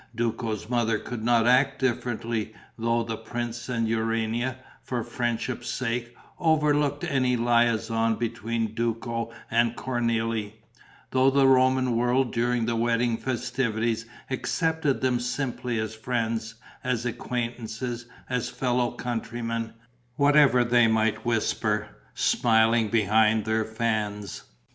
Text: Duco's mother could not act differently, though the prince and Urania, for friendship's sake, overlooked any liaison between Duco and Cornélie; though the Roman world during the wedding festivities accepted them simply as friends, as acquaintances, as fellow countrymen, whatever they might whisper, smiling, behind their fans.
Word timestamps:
Duco's 0.15 0.67
mother 0.67 0.97
could 0.97 1.23
not 1.23 1.45
act 1.45 1.77
differently, 1.77 2.55
though 2.75 3.03
the 3.03 3.15
prince 3.17 3.69
and 3.69 3.87
Urania, 3.87 4.57
for 4.81 5.03
friendship's 5.03 5.69
sake, 5.69 6.15
overlooked 6.39 7.03
any 7.03 7.37
liaison 7.37 8.15
between 8.15 8.73
Duco 8.73 9.31
and 9.51 9.75
Cornélie; 9.75 10.53
though 11.11 11.29
the 11.29 11.45
Roman 11.47 11.95
world 11.95 12.33
during 12.33 12.65
the 12.65 12.75
wedding 12.75 13.15
festivities 13.15 14.07
accepted 14.31 15.01
them 15.01 15.19
simply 15.19 15.77
as 15.77 15.93
friends, 15.93 16.55
as 16.83 17.05
acquaintances, 17.05 18.07
as 18.27 18.49
fellow 18.49 18.89
countrymen, 18.93 19.73
whatever 20.15 20.63
they 20.63 20.87
might 20.87 21.23
whisper, 21.27 21.89
smiling, 22.15 22.87
behind 22.89 23.45
their 23.45 23.63
fans. 23.65 24.45